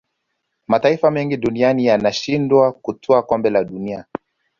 mataifa 0.67 1.11
mengi 1.11 1.37
duniani 1.37 1.85
yanashindwa 1.85 2.71
kutwaa 2.71 3.21
kombe 3.21 3.49
la 3.49 3.63
dunia 3.63 4.05